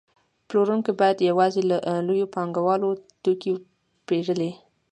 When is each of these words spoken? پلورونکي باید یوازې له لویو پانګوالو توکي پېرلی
پلورونکي 0.47 0.91
باید 0.99 1.25
یوازې 1.29 1.61
له 1.69 1.77
لویو 2.07 2.31
پانګوالو 2.35 2.89
توکي 3.23 3.53
پېرلی 4.07 4.51